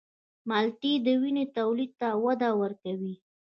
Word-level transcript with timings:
مالټې 0.47 0.93
د 1.05 1.07
وینې 1.21 1.45
تولید 1.57 1.91
ته 1.99 2.09
وده 2.23 2.49
ورکوي. 2.61 3.15